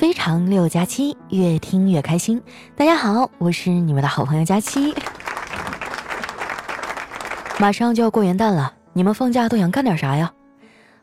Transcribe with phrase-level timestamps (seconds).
[0.00, 2.40] 非常六加七，越听越开心。
[2.74, 4.94] 大家好，我是你们的好朋友佳期。
[7.60, 10.32] 马上就要过元旦了，你们放假都想干点啥呀？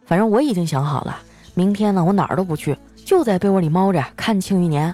[0.03, 1.15] 反正我已经想好了，
[1.53, 2.75] 明天呢我哪儿都不去，
[3.05, 4.91] 就在被窝里猫着看《庆余年》。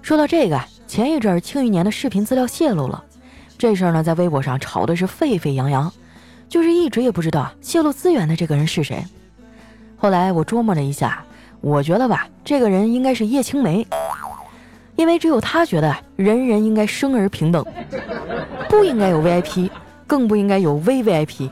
[0.00, 3.02] 说到这个，前一阵《庆余年》的视频资料泄露了，
[3.58, 5.92] 这事儿呢在微博上炒的是沸沸扬扬，
[6.48, 9.04] 就是一直也不知道泄露资源的这个人是谁。
[9.96, 11.24] 后来我琢磨了一下。
[11.64, 13.86] 我觉得吧，这个人应该是叶青梅，
[14.96, 17.64] 因为只有他觉得人人应该生而平等，
[18.68, 19.70] 不应该有 VIP，
[20.06, 21.48] 更不应该有 VVIP。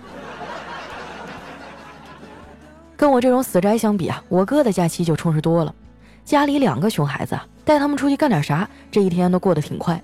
[2.94, 5.74] 跟我这种死宅相比啊，我哥的假期就充实多了。
[6.26, 9.98] 家里两个熊孩子，带他们出去干点啥，这一天都过得挺快。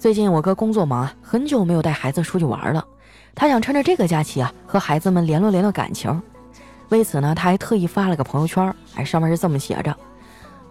[0.00, 2.84] 最近我哥工作忙啊，很久没有带孩子出去玩了，
[3.36, 6.20] 他想趁着这个假期啊，和孩子们联络联络感情。
[6.88, 9.94] 为此呢，他还特意发了个朋友圈，哎，上面是这么写着：“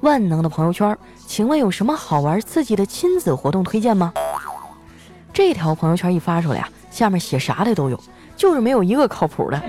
[0.02, 0.98] 万能的朋友圈，
[1.28, 4.14] 请问有什么好玩刺激的亲子活动推荐吗？”
[5.34, 8.00] 这条朋友圈一发出来啊，下面写啥的都有，
[8.38, 9.62] 就是没有一个靠谱的。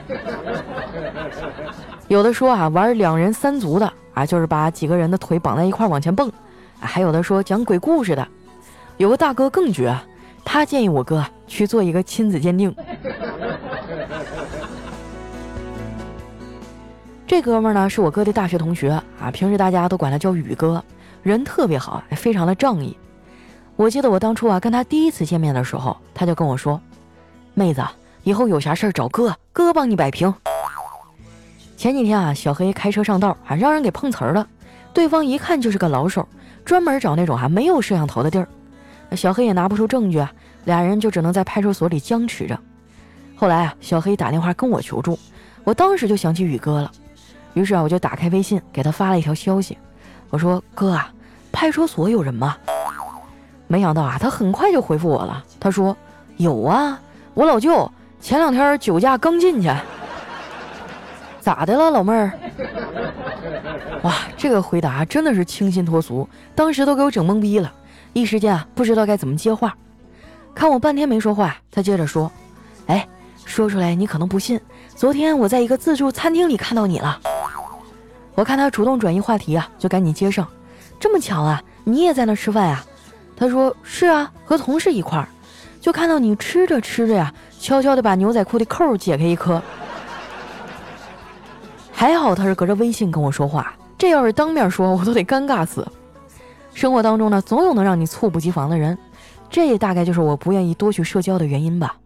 [2.06, 6.28] 有的说啊，玩两人三足的啊，就是把几个人的腿绑在一块往前蹦；
[6.78, 8.26] 还有的说讲鬼故事的。
[8.96, 9.92] 有个大哥更绝，
[10.44, 12.72] 他建议我哥去做一个亲子鉴定。
[17.26, 20.82] 这哥们儿呢是我哥的大学同学啊，平时大家都管他叫宇哥，
[21.24, 22.96] 人特别好，非常的仗义。
[23.74, 26.80] 我记得我当初啊跟他第一次见面的时候，他就跟我说
[27.52, 27.84] ：“妹子，
[28.22, 30.32] 以后有啥事儿找哥，哥帮你摆平。”
[31.76, 34.46] 前几天啊，小黑开车上道，啊让人给碰瓷儿了，
[34.94, 36.26] 对方一看就是个老手，
[36.64, 38.46] 专门找那种还没有摄像头的地儿。
[39.16, 40.32] 小黑也拿不出证据啊，
[40.64, 42.56] 俩人就只能在派出所里僵持着。
[43.34, 45.18] 后来啊，小黑打电话跟我求助，
[45.64, 46.92] 我当时就想起宇哥了。
[47.56, 49.78] 于是啊，我就打开微信给他发了一条消息，
[50.28, 51.10] 我说：“哥啊，
[51.50, 52.54] 派出所有人吗？”
[53.66, 55.42] 没想到啊，他很快就回复我了。
[55.58, 55.96] 他说
[56.36, 57.00] ：“有啊，
[57.32, 59.70] 我老舅前两天酒驾刚进去。”
[61.40, 62.30] 咋的了，老妹儿？
[64.02, 67.72] 哇，这个回答真的是清新脱俗，当时都给我整懵逼了，
[68.12, 69.74] 一时间啊不知道该怎么接话。
[70.54, 72.30] 看我半天没说话，他接着说
[72.84, 73.08] ：“哎，
[73.46, 74.60] 说出来你可能不信，
[74.94, 77.18] 昨天我在一个自助餐厅里看到你了。”
[78.36, 80.46] 我看他主动转移话题啊，就赶紧接上。
[81.00, 82.84] 这么巧啊，你也在那吃饭啊？
[83.34, 85.26] 他说是啊，和同事一块儿，
[85.80, 89.60] 就看到你吃着吃着呀，悄悄地把牛仔裤的扣解开一颗。
[91.90, 95.86] 还好他是隔着微信跟我说话，这要是当面说，我都得尴尬死。
[96.74, 98.98] 生活当中呢，总有能让你猝不及防的人，
[99.48, 101.96] 这大概就是我不愿意多去社交的原因吧。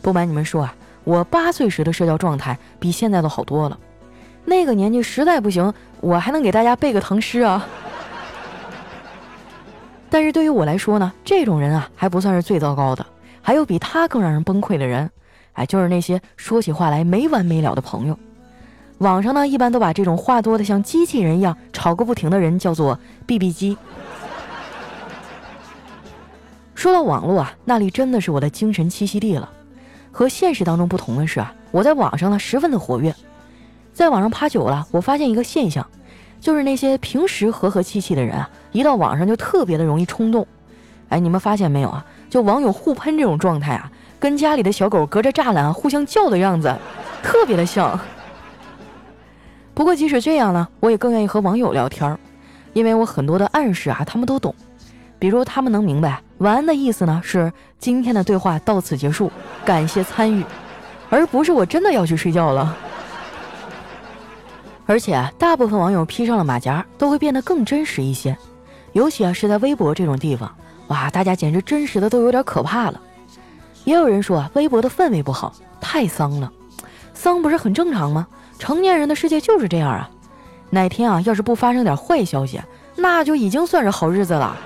[0.00, 3.76] 不瞒你们说啊，我八岁时的社交状态比现在都好多了。
[4.44, 7.66] 那个年纪实在不行，我还能给大家背个唐诗啊。
[10.10, 13.06] 但是对于我来说呢，这种人啊还不算是最糟糕的，
[13.40, 15.08] 还有比他更让人崩溃的人，
[15.52, 18.18] 哎，就是那些说起话来没完没了的朋友。
[18.98, 23.78] 网上呢一般都把这种话多的像机器人一样吵个不停的人叫做 “BB 机”。
[26.74, 29.48] 说到网络啊，那里真的是我的精神栖息地了。
[30.10, 33.14] 和现实当中不同的是啊，我在网上呢十分的活跃。
[33.92, 35.86] 在网上趴久了，我发现一个现象，
[36.40, 40.46] 就是那些平时和和气气的人啊，一到网上就特别的容易冲动。
[41.08, 42.04] 哎，你们发现没有啊？
[42.30, 46.74] 就网友互喷这种状态啊，跟家里的小狗隔着栅栏互相叫的样子，
[47.22, 47.98] 特别的像。
[49.74, 52.16] 不过即使这样呢，我也更愿意和网友聊天，
[52.72, 54.54] 因为我很多的暗示啊，他们都懂。
[55.18, 59.30] 比如他们能明白“晚安”的意思呢，是今天的对话到此结束，
[59.66, 60.42] 感谢参与，
[61.10, 62.74] 而不是我真的要去睡觉了。
[64.90, 68.36] 而且，大部分网友披上了马甲，都会变得更真实一些。
[68.92, 70.52] 尤其啊，是在微博这种地方，
[70.88, 73.00] 哇，大家简直真实的都有点可怕了。
[73.84, 76.52] 也有人说啊，微博的氛围不好，太丧了。
[77.14, 78.26] 丧不是很正常吗？
[78.58, 80.10] 成年人的世界就是这样啊。
[80.70, 82.60] 哪天啊，要是不发生点坏消息，
[82.96, 84.56] 那就已经算是好日子了。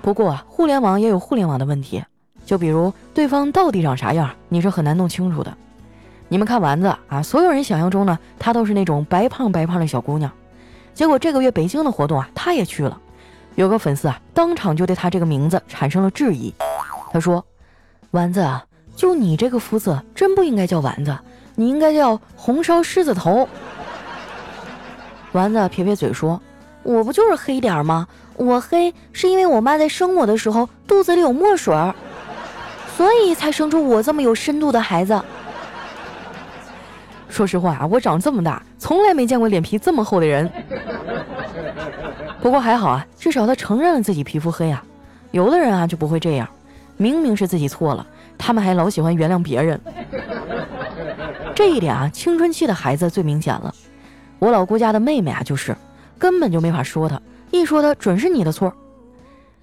[0.00, 2.02] 不过啊，互联网也有互联网的问题，
[2.46, 5.54] 就比如对方到底长啥样，你是很难弄清楚的。
[6.34, 10.28] 你们看丸子啊，所有人想象中呢，她都是那种白胖白胖的小姑娘。
[10.92, 13.00] 结果这个月北京的活动啊，她也去了。
[13.54, 16.52] 有个粉丝啊，当场就对她这个名字产生了质疑。
[17.12, 17.46] 他说
[18.10, 18.64] ：“丸子啊，
[18.96, 21.16] 就你这个肤色，真不应该叫丸子，
[21.54, 23.48] 你应该叫红烧狮子头。”
[25.30, 26.42] 丸子撇撇嘴说
[26.82, 28.08] ：“我不就是黑点吗？
[28.34, 31.72] 我黑是因为我妈在生我的时候肚子里有墨水，
[32.96, 35.22] 所以才生出我这么有深度的孩子。”
[37.34, 40.48] 说实话啊，我长这么大，从来没见过脸皮这么厚的人。
[42.40, 44.84] 不过还好啊，至少他承认了自己皮肤黑啊。
[45.32, 46.48] 有的人啊就不会这样，
[46.96, 48.06] 明明是自己错了，
[48.38, 49.80] 他们还老喜欢原谅别人。
[51.56, 53.74] 这一点啊，青春期的孩子最明显了。
[54.38, 55.76] 我老姑家的妹妹啊，就是
[56.16, 57.20] 根本就没法说她，
[57.50, 58.72] 一说她准是你的错。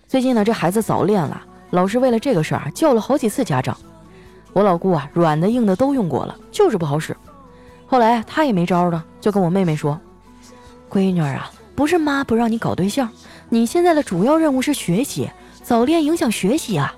[0.10, 3.78] 最近呢，这孩子早恋了，老师为了这个事儿啊，叫了好几次家长。
[4.52, 7.16] 我老姑啊，软的硬的都用过了，就是不好使。
[7.92, 10.00] 后来她也没招了，就跟我妹妹说
[10.90, 13.10] ：“闺女儿啊，不是妈不让你搞对象，
[13.50, 15.30] 你现在的主要任务是学习，
[15.62, 16.96] 早恋影响学习啊。”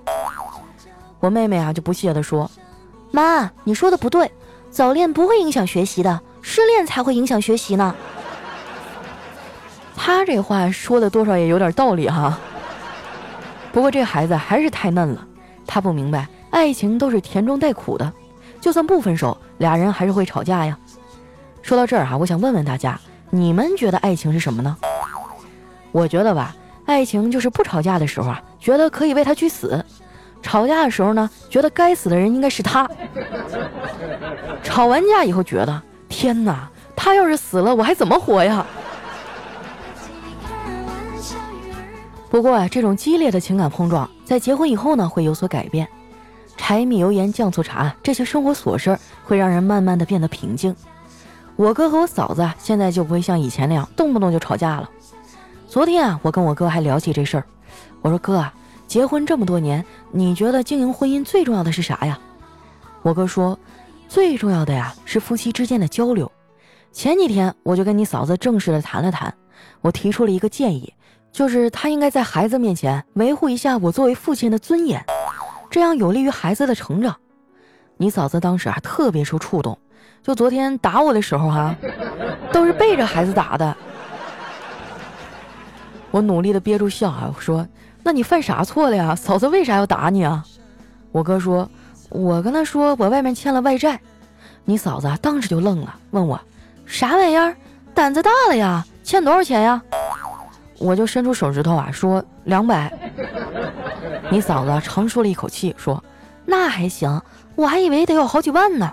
[1.20, 2.52] 我妹妹啊就不屑地说
[3.10, 4.32] ：“妈，你说的不对，
[4.70, 7.96] 早恋不会影响学习的，失恋才会影响学习呢。”
[9.98, 12.38] 他这话说的多少也有点道理哈。
[13.72, 15.28] 不过这孩子还是太嫩了，
[15.66, 16.28] 他不明白。
[16.52, 18.14] 爱情都是甜中带苦的，
[18.64, 20.78] 就算不分手，俩人还是会吵架呀。
[21.62, 22.98] 说到这儿哈，我想问问大家，
[23.30, 24.78] 你们觉得爱情是什么呢？
[25.92, 26.56] 我觉得吧，
[26.86, 29.84] 爱情就是不吵架的时候啊，觉得可以为他去死；
[30.42, 32.90] 吵架的时候呢，觉得该死的人应该是他。
[34.64, 38.66] 吵完架以后觉得，天哪，他要是死了，我还怎么活呀？
[42.30, 45.86] 不过啊，这种激烈的情感碰撞，在结婚以后呢，会有所改变。
[46.56, 50.76] 柴米油盐酱醋茶，这些生活琐事儿会让人慢慢的变得平静。
[51.56, 54.90] 我哥和我嫂子现在就不会像以前那样动不动就吵架了。
[55.68, 57.44] 昨天啊，我跟我哥还聊起这事儿，
[58.02, 58.54] 我说哥啊，
[58.88, 62.18] 结婚这么多年，你觉得经营婚姻最重要的是啥呀？
[63.02, 63.58] 我哥说，
[64.08, 66.32] 最重要的呀是夫妻之间的交流。
[66.92, 69.34] 前几天我就跟你嫂子正式的谈了谈，
[69.82, 70.94] 我提出了一个建议，
[71.32, 75.04] 就是她应该在孩子面前维护一下我作为父亲的尊严。
[75.74, 77.16] 这样有利于孩子的成长。
[77.98, 79.80] 你嫂子当时啊特别受触动，
[80.22, 81.76] 就昨天打我的时候哈，
[82.52, 83.76] 都是背着孩子打的。
[86.12, 87.68] 我努力的憋住笑啊，说
[88.04, 89.16] ：“那你犯啥错了呀？
[89.16, 90.46] 嫂子为啥要打你啊？”
[91.12, 91.68] 我哥说
[92.10, 94.00] ：“我跟他说我外面欠了外债。”
[94.66, 96.40] 你嫂子当时就愣了，问我
[96.86, 97.56] ：“啥玩意儿？
[97.96, 98.86] 胆子大了呀？
[99.04, 99.82] 欠多少钱呀？”
[100.78, 102.94] 我就伸出手指头啊，说：“两百。”
[104.34, 106.04] 你嫂子长舒了一口气，说
[106.44, 107.22] ：“那还行，
[107.54, 108.92] 我还以为得有好几万呢。”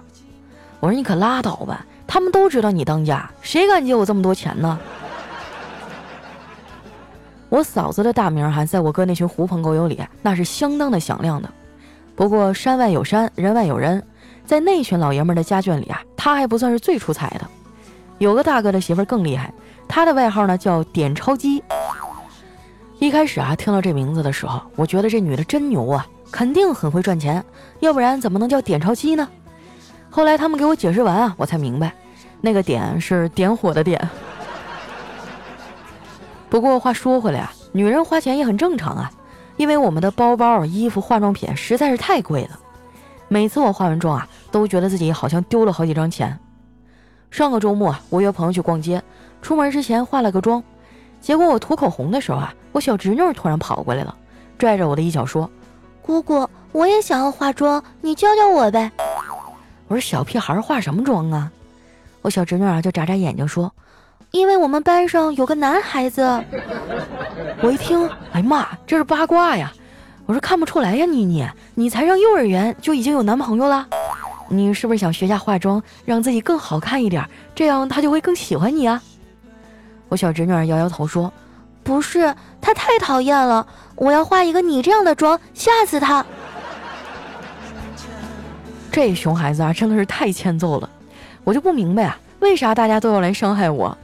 [0.81, 4.79] 我说：“你可拉倒吧，他们都知道你当家，谁敢借我这么多钱呢？”
[7.49, 11.49] 我嫂子的大名还在我哥那群狐朋狗友里那是相当的响亮的。
[12.15, 14.03] 不过山外有山，人外有人，
[14.45, 17.47] 在那群老爷们的家眷里啊，他还不算是最出彩的。
[18.19, 19.51] 有个大哥的媳妇更厉害，
[19.89, 21.65] 他的外号呢叫点钞机。
[23.01, 27.43] 一开始啊，听到这名字的时候，我觉得这女的真牛啊，肯定很会赚钱，
[27.81, 29.27] 要不然怎么能叫点钞机呢？
[30.11, 31.95] 后来他们给我解释完啊，我才明白，
[32.43, 34.07] 那个点是点火的点。
[36.51, 39.11] 不过话说回来啊，女人花钱也很正常啊，
[39.57, 42.61] 因为我们的包包、衣服、化妆品实在是太贵了。
[43.29, 46.39] 每次我化完妆啊，都觉得自己好像丢了好几张钱。
[47.31, 49.03] 上个周末啊，我约朋友去逛街，
[49.41, 50.63] 出门之前化了个妆。
[51.19, 54.15] 结果我涂口红的时候啊，我小侄女突然跑过来了，
[54.59, 55.51] 拽着我的衣角说
[56.03, 58.91] ：“姑姑，我也想要化妆，你教教我呗。”
[59.89, 61.51] 我说：“小屁孩化什么妆啊？”
[62.23, 63.73] 我小侄女啊就眨眨眼睛说
[64.31, 66.23] ：“因为我们班上有个男孩子。”
[67.63, 69.73] 我一听，哎呀妈，这是八卦呀！
[70.27, 73.87] 我说：“看不出来呀，妮妮，你才上幼儿园就已经有男朋友了？
[74.49, 79.03] 你是不是想学下化妆，让自己更好看一点，这样他就会更喜欢你啊？”
[80.09, 81.33] 我小侄女摇摇头说
[81.83, 83.67] ：“不是，他太讨厌了。
[83.97, 86.25] 我要化一个你这样的妆，吓死他。
[88.91, 90.89] ”这熊孩子啊，真的是太欠揍了。
[91.45, 93.97] 我就不明白啊，为啥大家都要来伤害我？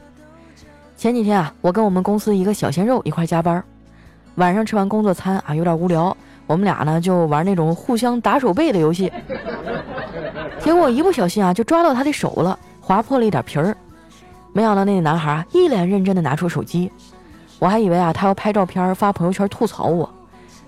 [0.97, 3.63] 前几天啊，我跟我们公司一个小鲜肉一块加班，
[4.35, 6.15] 晚上吃完工作餐啊，有点无聊，
[6.47, 9.11] 我们俩呢就玩那种互相打手背的游戏。
[10.59, 13.77] 结果一不小心啊，就抓到他的手了，划破了一点皮儿。
[14.53, 16.91] 没想到那个男孩一脸认真的拿出手机，
[17.59, 20.09] 我还以为啊他要拍照片发朋友圈吐槽我，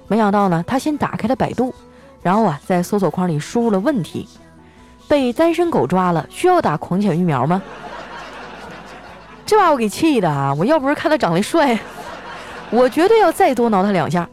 [0.07, 1.73] 没想到呢他先打开了百度，
[2.21, 4.27] 然后啊在搜索框里输入了问题：
[5.07, 7.61] 被单身狗抓了，需要打狂犬疫苗吗？
[9.45, 10.53] 这把我给气的啊！
[10.53, 11.79] 我要不是看他长得帅，
[12.69, 14.29] 我绝对要再多挠他两下。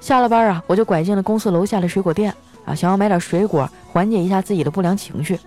[0.00, 2.34] 下了班啊，我就拐进了公司楼下的水果店
[2.66, 5.40] 啊，想要买点水果缓解一下自己的不良情绪。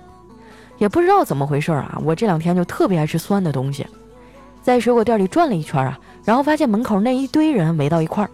[0.79, 3.85] 也不知道怎么回事啊，我这两天就特别爱吃酸的东西，
[4.61, 8.29] 在水果店里转了一圈啊，然后发现门口那一堆人围到一块儿，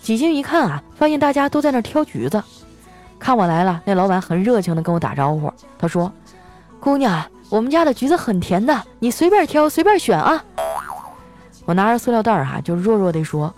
[0.00, 2.42] 挤进一看啊，发现大家都在那挑橘子。
[3.18, 6.12] 看我来了，那老板很热情的跟我打招呼，他说
[6.78, 10.44] ：“姑娘，我们家的橘子很甜的，你随便挑，随便选啊。
[11.64, 13.52] 我拿着塑料袋儿哈，就弱弱的说：“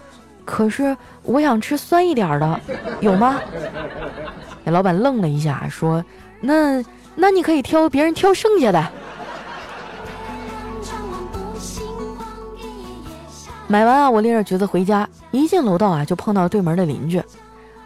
[0.46, 2.60] 可是我想吃酸一点的，
[3.00, 3.40] 有吗？”
[4.64, 6.02] 那老板愣了一下，说
[6.40, 6.82] ：“那
[7.16, 8.82] 那你可以挑别人挑剩下的。”
[13.70, 17.22] 买完啊，我拎着橘子回家，一进楼道啊，就碰到对门的邻居。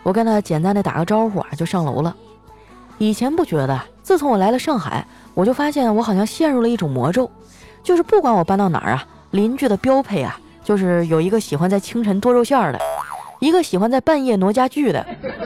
[0.05, 2.15] 我跟他简单的打个招呼啊，就上楼了。
[2.99, 7.29] 以前不觉得，自从我来了上海，我就发现我好像陷入了一种魔咒，
[7.83, 12.79] 就是不管我搬到哪儿啊，邻居的标配啊，就是有一个喜欢在清晨剁肉馅的，
[13.41, 15.05] 一个喜欢在半夜挪家具的，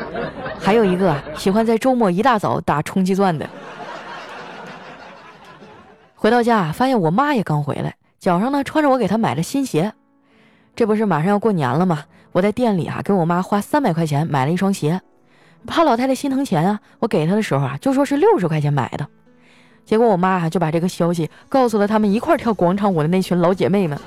[0.60, 3.48] 还有一个喜欢在周末一大早打冲击钻的。
[6.14, 9.94] 回到家，发现我妈也刚回来，脚上呢穿着我给她买的新鞋。
[10.76, 12.04] 这不是马上要过年了吗？
[12.33, 15.00] 我在店里啊，给我妈花三百块钱买了一双鞋，
[15.66, 19.09] 怕老太太心疼钱啊，我给她的时候啊，就说是六十块钱买的。
[19.87, 23.99] 结果我妈啊就把这个消息告诉了他们一块跳广场舞的那群老姐妹们。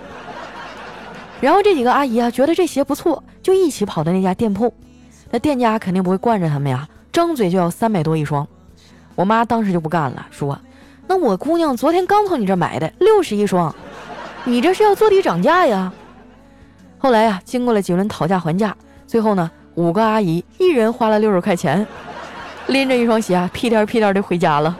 [1.42, 4.72] 然后这几个阿姨啊，觉得这鞋不错，就一起跑到那家店铺。
[5.32, 8.48] 那店家肯定不会惯着他们呀，张嘴就要三百多一双。
[9.16, 10.60] 我妈当时就不干了，说
[11.08, 13.74] ：“那我姑娘昨天刚从你这买的，六十一双，
[14.44, 15.92] 你这是要坐地涨价呀？”
[17.00, 18.76] 后来呀，经过了几轮讨价还价，
[19.08, 21.88] 最后呢，五个阿姨一人花了六十块钱，
[22.68, 24.78] 拎着一双鞋啊，屁颠屁颠的回家了。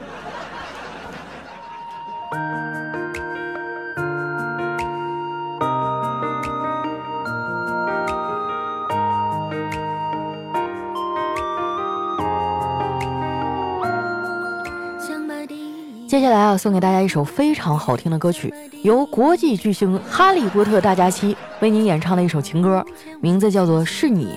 [16.10, 18.52] 接下来啊，送给大家一首非常好听的歌曲，
[18.82, 22.84] 由国际巨星哈利波特大假期为您演唱的一首情歌，
[23.20, 24.36] 名字叫做《是你》。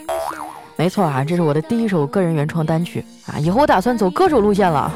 [0.76, 4.94] 没错啊，这是我的第一首个人原创单曲啊，以后我打算走歌手路线了。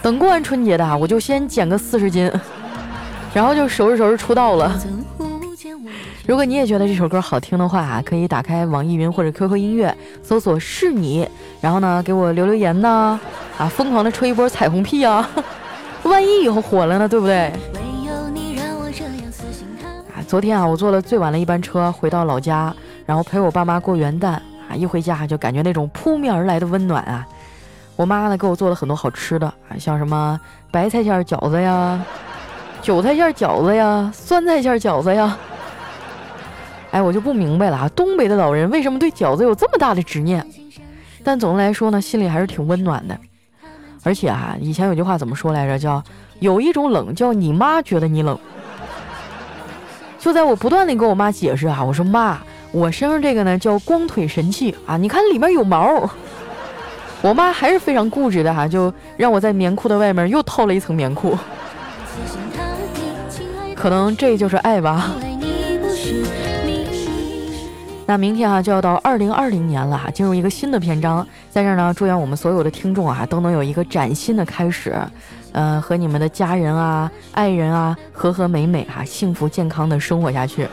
[0.00, 2.30] 等过完春节的啊，我就先减个四十斤，
[3.34, 4.80] 然后就收拾收拾出道了。
[6.28, 9.92] 如果你也觉得这首歌好听的话啊，可以打开网易云或者 QQ 音乐，
[10.22, 11.28] 搜索“是你”，
[11.60, 13.18] 然后呢给我留留言呢。
[13.60, 15.28] 啊疯狂的吹一波彩虹屁啊！
[16.04, 17.52] 万一以后火了呢，对不对？
[20.16, 22.74] 啊，昨天啊，我坐了最晚的一班车回到老家，
[23.04, 27.26] 然后陪我爸妈过元旦啊，一回家就感觉那种扑面而来的温暖啊！
[27.96, 30.40] 我妈呢给我做了很多好吃的啊，像什么
[30.70, 32.02] 白菜馅饺子呀、
[32.80, 35.36] 韭菜馅饺子呀、酸菜馅饺子呀。
[36.92, 40.42] 哎，我就不明白了啊，东北的老人为什么对饺子有这么大的执念？
[41.22, 43.14] 但总的来说呢，心里还是挺温暖的。
[44.02, 45.78] 而且啊，以前有句话怎么说来着？
[45.78, 46.02] 叫
[46.38, 48.38] 有一种冷叫你妈觉得你冷。
[50.18, 52.38] 就在我不断的跟我妈解释啊，我说妈，
[52.72, 56.10] 我身上这个呢叫光腿神器啊，你看里面有毛。
[57.22, 61.36] 我妈还是非常固执的哈，就让我在棉裤的外面又套了一层棉裤。
[63.74, 65.10] 可能这就是爱吧。
[68.10, 75.00] 那明天啊就要到二零二零年了，进入一个新的篇章，在这儿呢，祝愿我们所有的听众啊都能有一个崭新的开始，
[75.52, 80.66] 呃，和你们的家人啊、爱人啊和和美美哈，幸福健康的生活下去。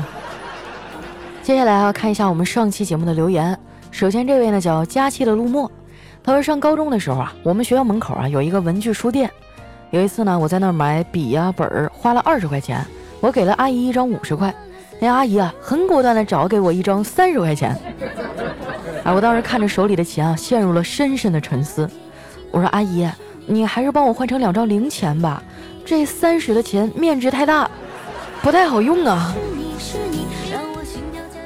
[1.44, 3.56] 接下来啊，看一下我们上期节目的留言。
[3.92, 5.72] 首先这位呢叫佳期的陆墨，
[6.24, 9.30] 他说上高中的时候啊，我们学校门口啊有一个文具书店，
[9.92, 12.84] 有一次呢我在那儿买笔呀本儿，花了二十块钱，
[13.22, 14.52] 我给了阿姨一张五十块。
[15.00, 17.78] 那阿姨啊，很果断的找给我一张三十块钱。
[19.04, 21.90] 啊，我当时看着手里的钱啊，陷入了深深的沉思。
[22.52, 23.08] 我说：“阿姨，
[23.46, 25.42] 你还是帮我换成两张零钱吧，
[25.86, 27.70] 这三十的钱面值太大，
[28.42, 29.36] 不太好用啊。”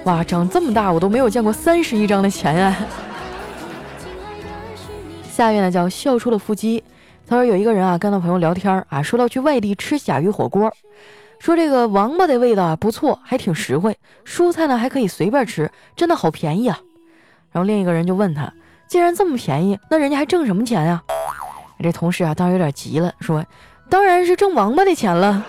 [0.06, 2.76] 哇，长这么大我都没有见过三十一张的钱啊！
[5.32, 6.84] 下面呢叫笑出了腹肌。
[7.28, 10.74] 他说有一个人啊，跟他朋友聊天啊，说到去外地吃甲鱼火锅。
[11.42, 16.80] 说这个王八的味道啊不错，还挺实惠，蔬菜呢还可以随便吃，真的好便宜啊。
[17.52, 18.54] 然后另一个人就问他，
[18.88, 21.02] 既然这么便宜，那人家还挣什么钱呀？
[21.82, 23.44] 这同事啊当时有点急了，说
[23.90, 25.44] 当然是挣王八的钱了。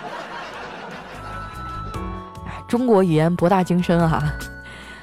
[2.66, 4.32] 中国语言博大精深啊！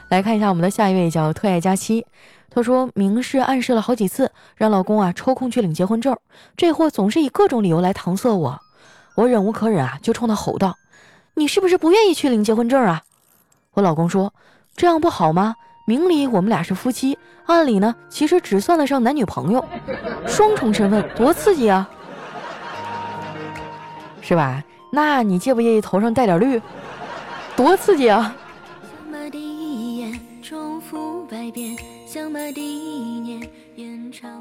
[0.09, 2.03] 来看一下我们的下一位叫特爱佳期，
[2.49, 6.17] 他说明示暗示了好几次，让老公啊抽空去领结婚证，
[6.57, 8.59] 这货总是以各种理由来搪塞我。
[9.19, 10.77] 我忍无可忍啊，就冲他吼道
[11.35, 13.01] ：“你是不是不愿意去领结婚证啊？”
[13.75, 14.33] 我老公说
[14.77, 15.55] ：“这样不好吗？
[15.85, 19.65] 明里我们俩是夫妻，暗里呢其实只算得上男女朋友，
[20.25, 21.89] 双重身份多刺激啊，
[24.21, 24.63] 是吧？
[24.89, 26.61] 那你介不介意头上带点绿？
[27.57, 28.33] 多刺激啊！”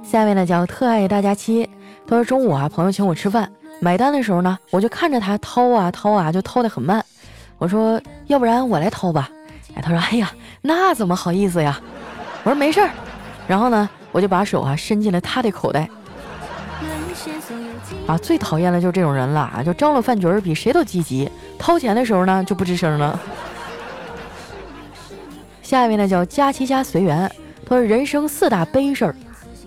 [0.04, 1.68] 下面呢叫特爱大家期。
[2.06, 7.04] 他说中午啊，朋友请我吃饭，买单的时候呢，我就看着他掏啊掏啊，就掏得很慢。
[7.58, 9.30] 我说要不然我来掏吧。
[9.74, 10.32] 哎，他说哎呀，
[10.62, 11.80] 那怎么好意思呀？
[12.42, 12.90] 我说没事儿。
[13.46, 15.88] 然后呢，我就把手啊伸进了他的口袋。
[18.06, 19.62] 啊，最讨厌的就是这种人了啊！
[19.64, 23.18] 就张罗饭局儿，比谁都积极，掏钱的时候呢就不吱声了。
[25.62, 27.30] 下一位呢叫佳琪家随缘，
[27.66, 29.14] 他说人生四大悲事儿：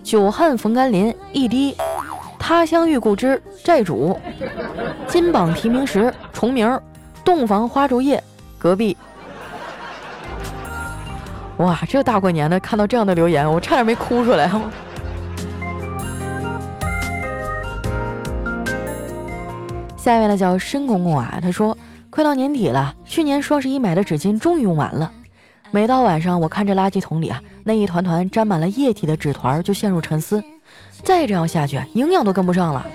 [0.02, 1.74] 久旱逢甘霖，一滴；
[2.44, 4.18] 他乡遇故知，债主；
[5.06, 6.76] 金榜题名时，重名；
[7.24, 8.20] 洞房花烛夜，
[8.58, 8.96] 隔壁。
[11.58, 14.50] 哇，这大过年的看到这样的留言，我差点没哭出来。
[19.96, 21.78] 下一位呢叫申公公啊，他说
[22.10, 25.12] 快到年底了，去年双十一买的纸巾终于用完了。
[25.70, 30.42] 每到晚上，我看着垃圾桶里啊那一团团沾满了液体的纸团，就陷入沉思。
[31.02, 32.86] 再这样下去，营养都跟不上了。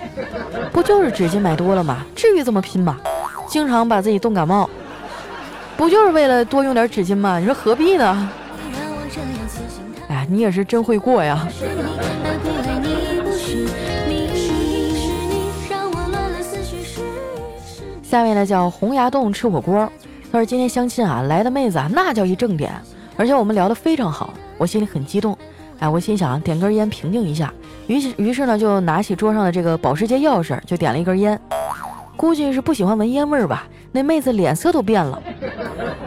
[0.72, 2.04] 不就是纸巾买多了吗？
[2.14, 2.98] 至于这么拼吗？
[3.46, 4.68] 经常把自己冻感冒，
[5.76, 7.38] 不就是为了多用点纸巾吗？
[7.38, 8.30] 你说何必呢？
[10.08, 11.46] 哎呀，你也是真会过呀。
[18.02, 19.90] 下面呢叫洪崖洞吃火锅。
[20.32, 22.72] 他说今天相亲啊，来的妹子啊，那叫一正点，
[23.16, 25.36] 而且我们聊得非常好，我心里很激动。
[25.78, 27.52] 哎，我心想点根烟平静一下，
[27.86, 31.40] 于是于是呢就拿起桌上的这个保时捷钥匙，就点了一根烟。
[32.16, 35.22] 估计是不喜欢闻烟味儿吧，那妹子脸色都变了，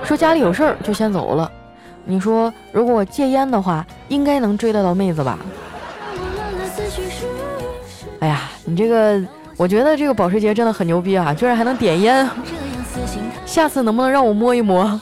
[0.04, 1.50] 说家里有事儿就先走了。
[2.04, 5.40] 你说如果我戒烟的话，应该能追得到妹子吧？
[8.20, 9.22] 哎呀，你这个。
[9.58, 12.28] 我觉得这个保时捷真的很牛逼啊，居然还能点烟。
[13.46, 15.00] 下次能不能让我摸一摸？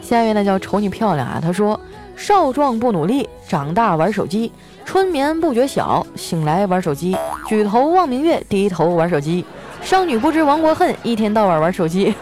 [0.00, 1.78] 下一位呢叫瞅你漂亮啊，他说：
[2.22, 4.48] 少壮不努力，长大玩手机；
[4.84, 7.16] 春眠不觉晓，醒来玩手机；
[7.48, 9.44] 举头望明月，低头玩手机；
[9.82, 12.14] 少女不知亡国恨，一天到晚玩手机。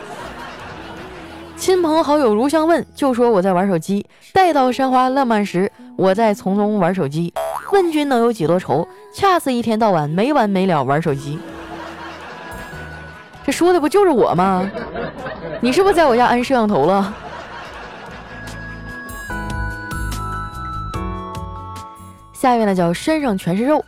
[1.54, 4.06] 亲朋好友如相问，就说我在玩手机。
[4.32, 7.34] 待到山花烂漫时，我在丛中玩手机。
[7.70, 8.88] 问君能有几多愁？
[9.14, 11.38] 恰似一天到晚没完没了玩手机。
[13.44, 14.66] 这说的不就是我吗？
[15.60, 17.14] 你是不是在我家安摄像头了？
[22.40, 23.84] 下一位呢叫身上全是肉。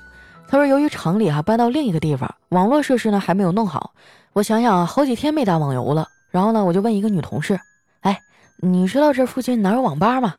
[0.46, 3.94] 他说由于厂里哈搬到另一个地方，网络设施呢还没有弄好。
[4.34, 6.06] 我想想啊，好几天没打网游了。
[6.30, 7.58] 然后呢，我就问一个女同事
[8.02, 8.20] ：“哎，
[8.58, 10.34] 你知道这附近哪有网吧吗？”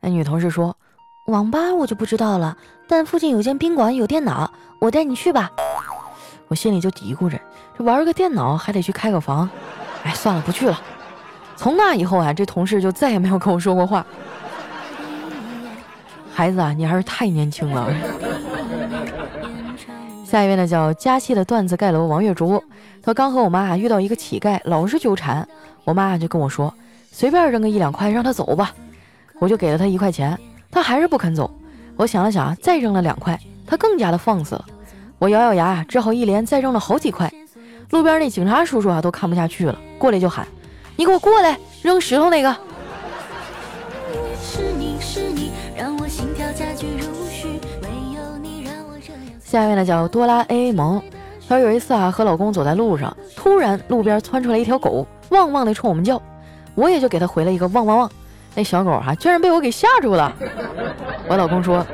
[0.00, 0.74] 那女同事说
[1.28, 2.56] ：“网吧我就不知道了，
[2.88, 5.50] 但附近有间宾馆有电脑，我带你去吧。”
[6.48, 7.38] 我心里就嘀咕着
[7.76, 9.46] ：“这玩个电脑还得去开个房，
[10.04, 10.80] 哎，算了，不去了。”
[11.54, 14.06] 从那以后啊，这同事就再也没有跟我说过话。
[16.34, 17.92] 孩子啊，你还是太年轻了。
[20.24, 22.62] 下一位呢，叫佳期的段子盖楼王月竹。
[23.02, 25.46] 他刚和我妈遇到一个乞丐，老是纠缠，
[25.84, 26.72] 我妈就跟我说
[27.12, 28.72] ：“随便扔个一两块，让他走吧。”
[29.38, 30.38] 我就给了他一块钱，
[30.70, 31.50] 他还是不肯走。
[31.96, 34.64] 我想了想，再扔了两块，他更加的放肆了。
[35.18, 37.30] 我咬咬牙，只好一连再扔了好几块。
[37.90, 40.46] 路边那警察叔叔啊，都看不下去了，过来就喊
[40.96, 42.56] ：“你给我过来，扔石头那个！”
[49.52, 51.02] 下面呢叫多拉 A 萌。
[51.46, 56.18] 她有一次啊，和老公走在路上，突然路边窜出来一条狗，汪汪的冲我们叫，
[56.74, 58.10] 我也就给他回了一个汪汪汪。
[58.54, 60.32] 那小狗哈，居然被我给吓住了。
[61.28, 61.86] 我老公说：“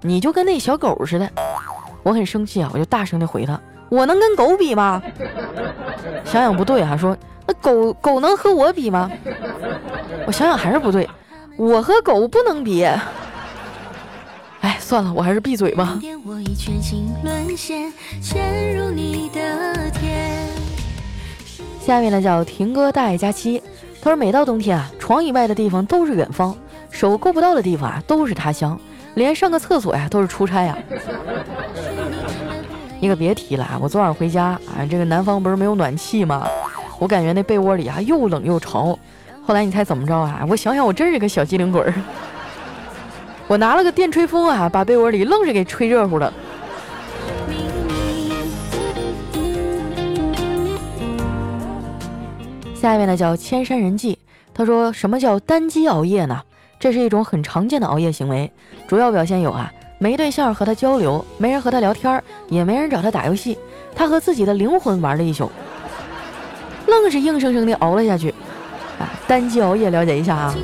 [0.00, 1.28] 你就跟那小狗似的。”
[2.02, 5.02] 我很生气啊，我就大声的回他：“我能跟狗比吗？”
[6.24, 7.14] 想想不对哈，说
[7.46, 9.10] 那狗狗能和我比吗？
[10.26, 11.06] 我想想还是不对，
[11.58, 12.88] 我和狗不能比。
[14.62, 15.98] 哎，算了，我还是闭嘴吧。
[21.80, 23.60] 下面呢叫婷哥大爷佳期，
[24.00, 26.56] 他说每到冬天啊，床以外的地方都是远方，
[26.90, 28.78] 手够不到的地方啊都是他乡，
[29.14, 30.78] 连上个厕所呀都是出差呀。
[33.00, 36.46] 你可别提了啊，我昨晚回家啊，这个南方不是没有暖气吗？
[37.00, 38.96] 我感觉那被窝里啊又冷又潮。
[39.44, 40.46] 后来你猜怎么着啊？
[40.48, 41.92] 我想想，我真是个小机灵鬼儿。
[43.52, 46.32] 我拿了个电吹风啊，把被窝里愣是给吹热乎了。
[52.74, 54.18] 下一位呢叫千山人迹，
[54.54, 56.40] 他说什么叫单机熬夜呢？
[56.80, 58.50] 这是一种很常见的熬夜行为，
[58.88, 63.58] 主要表现有啊，没对象和他交流，没人和他聊天，也没人找他打游戏，
[63.94, 65.52] 他和自己的灵魂玩了一宿，
[66.86, 68.30] 愣是硬生生的熬了下去。
[68.98, 70.54] 啊，单机熬夜了解一下啊。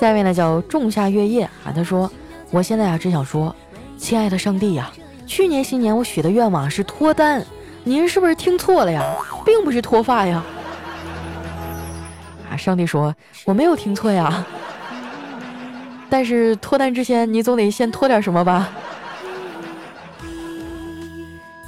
[0.00, 2.10] 下一位呢叫仲夏月夜啊，他说
[2.50, 3.54] ：“我现在啊只想说，
[3.98, 4.90] 亲爱的上帝呀，
[5.26, 7.44] 去年新年我许的愿望是脱单，
[7.84, 9.04] 您是不是听错了呀？
[9.44, 10.42] 并不是脱发呀。”
[12.50, 14.42] 啊，上帝说：“我没有听错呀，
[16.08, 18.70] 但是脱单之前你总得先脱点什么吧。”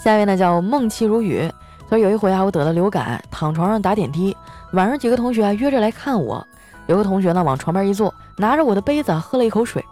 [0.03, 1.47] 下一位呢叫梦气如雨，
[1.81, 4.35] 他说有一回啊我得了流感，躺床上打点滴，
[4.73, 6.43] 晚上几个同学啊约着来看我。
[6.87, 9.85] 有个同学呢，往床边一坐，拿着我的杯子喝了一口水，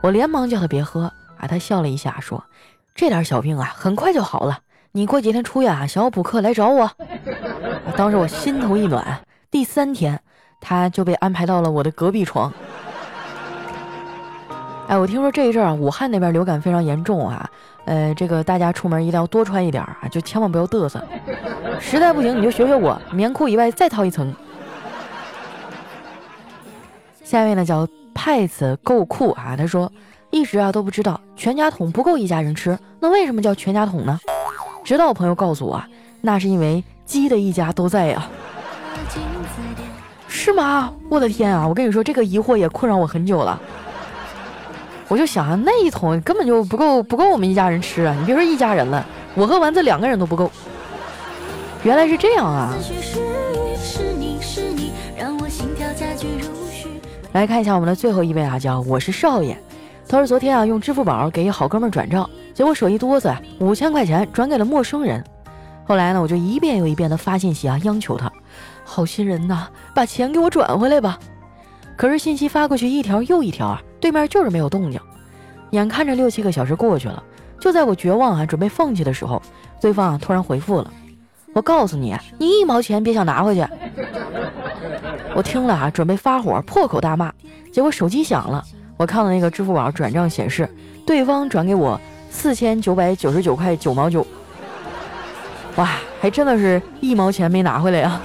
[0.00, 1.46] 我连忙叫他别喝啊。
[1.48, 2.42] 他笑了一下，说
[2.94, 4.58] ：“这点小病啊，很快就好了。
[4.92, 6.90] 你过几天出院啊，想要补课来找我。”
[7.96, 9.20] 当时我心头一暖。
[9.50, 10.20] 第三天，
[10.60, 12.52] 他就被安排到了我的隔壁床。
[14.86, 17.48] 哎，我听说这一阵啊，武汉那边流感非常严重啊。
[17.86, 21.02] 呃，这个大家出门一定要多穿一点啊，就千万不要嘚瑟。
[21.80, 24.34] 实在不行，你就学学我，棉裤以外再套一层。
[27.34, 29.90] 下一位呢叫派子够酷啊，他说
[30.30, 34.20] 一直啊都不知道全家桶不够一家人吃，那为什么叫全家桶呢？
[34.84, 35.82] 直到我朋友告诉我，
[36.20, 38.28] 那是因为鸡的一家都在呀。
[40.28, 40.92] 是吗？
[41.10, 41.66] 我的天啊！
[41.66, 43.60] 我跟你说，这个疑惑也困扰我很久了。
[45.08, 48.16] 我就想啊，那一桶根本就不够，不够我们一家人吃啊！
[48.20, 50.48] 你别说一家人了，我和丸子两个人都不够。
[51.82, 52.72] 原来是这样啊！
[57.34, 59.60] 来看一下我们的最后一位啊，叫我是少爷。
[60.08, 65.22] 他说昨天啊用支付宝给一好哥们转账，结果手一哆嗦，五千块钱转给了陌生人。
[65.84, 68.32] 后来呢，我就一遍又一遍的发信息啊央求他，
[68.84, 71.18] 好心人呐，把钱给我转回来吧。
[71.96, 75.00] 可是信息发过去一条又一条啊，对面就是没有动静。
[75.72, 77.20] 眼看着六七个小时过去了，
[77.58, 79.42] 就在我绝望啊准备放弃的时候，
[79.80, 80.88] 对方啊突然回复了。
[81.52, 83.66] 我告诉你，你一毛钱别想拿回去。
[85.34, 87.32] 我听了啊，准备发火，破口大骂。
[87.72, 88.64] 结果手机响了，
[88.96, 90.68] 我看到那个支付宝转账显示，
[91.04, 94.24] 对方转给我四千九百九十九块九毛九。
[95.74, 95.88] 哇，
[96.20, 98.22] 还真的是一毛钱没拿回来啊！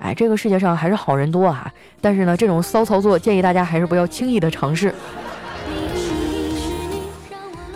[0.00, 1.70] 哎，这个世界上还是好人多啊，
[2.00, 4.94] 但是呢，这种骚操作建议大家还是不要轻易的尝试。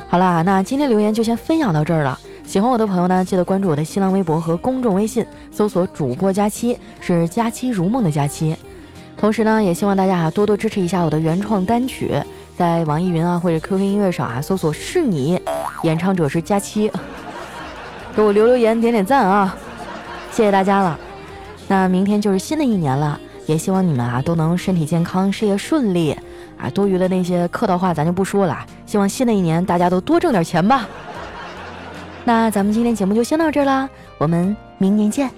[0.09, 2.19] 好啦，那今天留言就先分享到这儿了。
[2.45, 8.55] 喜欢我的朋友呢，记得关注我的新浪微博和公众微信，搜索“主播佳期”，是“佳期如梦”的佳期。
[9.17, 12.13] 同时呢，也希望大家啊多多支持一下我的原创单曲，
[12.57, 15.41] 在网易云啊或者 QQ 音乐上啊搜索“是你”，
[15.85, 16.91] 演唱者是佳期，
[18.15, 19.57] 给我留留言、点点赞啊！
[20.31, 20.99] 谢谢大家了。
[21.69, 26.15] 那明天就是新的一年了，也希望你们啊都能身体健康、事业顺利
[26.59, 26.69] 啊！
[26.69, 30.87] 多余的那些客套话咱就不说了，希望新的一年大家都多挣点钱吧。
[32.25, 35.29] 那咱们今天节目就先到这儿啦，我们明年见。